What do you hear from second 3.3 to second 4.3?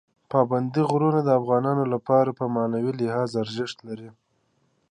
ارزښت لري.